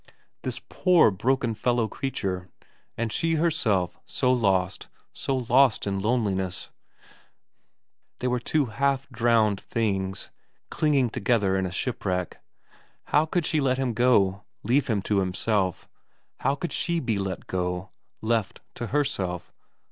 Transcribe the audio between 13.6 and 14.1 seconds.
let him